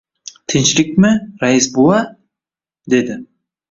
[0.53, 1.13] —Tinchlikmi,
[1.45, 2.03] rais bova?—
[2.97, 3.25] dedi.